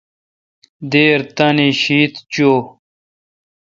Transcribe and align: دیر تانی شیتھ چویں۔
دیر 0.91 1.19
تانی 1.35 1.69
شیتھ 1.81 2.17
چویں۔ 2.31 2.61